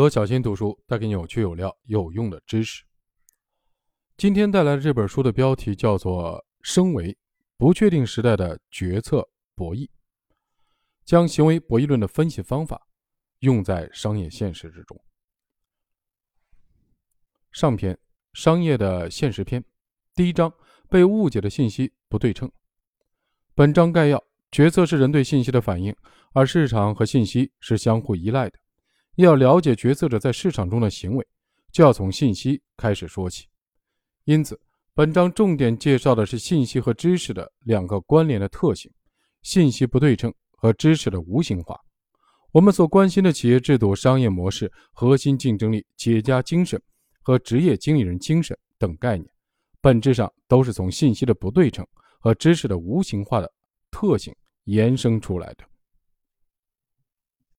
[0.00, 2.82] 罗小新读书带给你有趣、有料、有用的知识。
[4.16, 7.14] 今天带来的这本书的标题叫做《升维：
[7.58, 9.80] 不确定时代的决策博弈》，
[11.04, 12.80] 将行为博弈论的分析方法
[13.40, 14.98] 用在商业现实之中。
[17.52, 17.98] 上篇：
[18.32, 19.62] 商业的现实篇，
[20.14, 20.50] 第一章：
[20.88, 22.50] 被误解的信息不对称。
[23.54, 25.94] 本章概要：决策是人对信息的反应，
[26.32, 28.58] 而市场和信息是相互依赖的。
[29.20, 31.26] 要了解决策者在市场中的行为，
[31.72, 33.46] 就要从信息开始说起。
[34.24, 34.60] 因此，
[34.94, 38.90] 本章重点介绍的是信息和知识的两个关联的特性：
[39.42, 41.80] 信息不对称和知识的无形化。
[42.52, 46.80] 我们所关心的企业制度、商业模式、核心竞争力、企业家精神
[47.22, 49.28] 和职业经理人精神等概念，
[49.80, 51.86] 本质上都是从信息的不对称
[52.18, 53.52] 和知识的无形化的
[53.90, 55.69] 特性延伸出来的。